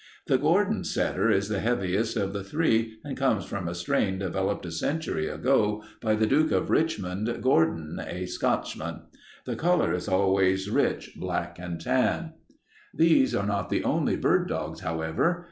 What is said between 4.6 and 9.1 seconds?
a century ago by the Duke of Richmond Gordon, a Scotchman.